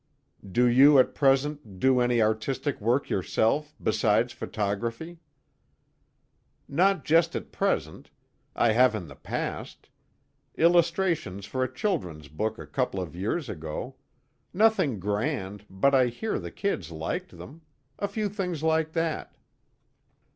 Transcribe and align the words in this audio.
"Do 0.51 0.65
you 0.65 0.97
at 0.97 1.13
present 1.13 1.79
do 1.79 1.99
any 1.99 2.23
artistic 2.23 2.81
work 2.81 3.07
yourself, 3.11 3.75
besides 3.79 4.33
photography?" 4.33 5.19
"Not 6.67 7.05
just 7.05 7.35
at 7.35 7.51
present. 7.51 8.09
I 8.55 8.71
have 8.71 8.95
in 8.95 9.05
the 9.07 9.15
past. 9.15 9.89
Illustrations 10.57 11.45
for 11.45 11.63
a 11.63 11.71
children's 11.71 12.29
book 12.29 12.57
a 12.57 12.65
couple 12.65 12.99
of 12.99 13.15
years 13.15 13.47
ago. 13.47 13.97
Nothing 14.55 14.99
grand, 14.99 15.65
but 15.69 15.93
I 15.93 16.07
hear 16.07 16.39
the 16.39 16.49
kids 16.49 16.89
liked 16.89 17.37
them. 17.37 17.61
A 17.99 18.07
few 18.07 18.27
things 18.27 18.63
like 18.63 18.93
that." 18.93 19.37